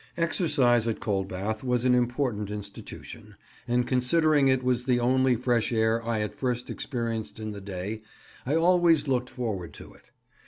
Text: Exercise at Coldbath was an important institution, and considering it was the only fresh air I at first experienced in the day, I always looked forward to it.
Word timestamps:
Exercise 0.17 0.87
at 0.87 0.99
Coldbath 0.99 1.63
was 1.63 1.85
an 1.85 1.93
important 1.93 2.49
institution, 2.49 3.35
and 3.67 3.85
considering 3.87 4.47
it 4.47 4.63
was 4.63 4.85
the 4.85 4.99
only 4.99 5.35
fresh 5.35 5.71
air 5.71 6.03
I 6.03 6.21
at 6.21 6.33
first 6.33 6.71
experienced 6.71 7.39
in 7.39 7.51
the 7.51 7.61
day, 7.61 8.01
I 8.43 8.55
always 8.55 9.07
looked 9.07 9.29
forward 9.29 9.73
to 9.73 9.93
it. 9.93 10.05